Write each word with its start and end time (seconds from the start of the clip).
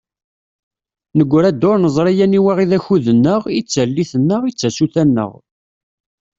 Negra-d 1.17 1.61
ur 1.71 1.77
neẓri 1.79 2.13
aniwa 2.25 2.53
i 2.63 2.65
d 2.69 2.71
akud-nneɣ, 2.77 3.41
i 3.57 3.59
d 3.61 3.65
tallit-nneɣ, 3.73 4.41
i 4.45 4.51
d 4.51 4.55
tasuta-nneɣ. 4.59 5.31